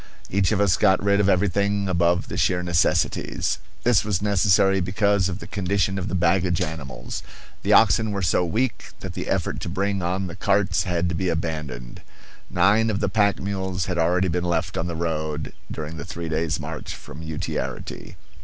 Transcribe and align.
Each 0.31 0.51
of 0.51 0.59
us 0.59 0.77
got 0.77 0.99
rid 1.03 1.19
of 1.19 1.29
everything 1.29 1.87
above 1.87 2.27
the 2.27 2.35
sheer 2.35 2.63
necessities. 2.63 3.59
This 3.83 4.03
was 4.03 4.19
necessary 4.19 4.81
because 4.81 5.29
of 5.29 5.37
the 5.37 5.45
condition 5.45 5.99
of 5.99 6.07
the 6.07 6.15
baggage 6.15 6.59
animals. 6.59 7.21
The 7.61 7.73
oxen 7.73 8.09
were 8.11 8.23
so 8.23 8.43
weak 8.43 8.93
that 9.01 9.13
the 9.13 9.27
effort 9.29 9.59
to 9.59 9.69
bring 9.69 10.01
on 10.01 10.25
the 10.25 10.35
carts 10.35 10.85
had 10.85 11.07
to 11.09 11.13
be 11.13 11.29
abandoned. 11.29 12.01
Nine 12.49 12.89
of 12.89 12.99
the 12.99 13.09
pack 13.09 13.39
mules 13.39 13.85
had 13.85 13.99
already 13.99 14.27
been 14.27 14.43
left 14.43 14.75
on 14.75 14.87
the 14.87 14.95
road 14.95 15.53
during 15.69 15.97
the 15.97 16.03
three 16.05 16.29
days' 16.29 16.59
march 16.59 16.95
from 16.95 17.21
Utiarity. 17.21 18.15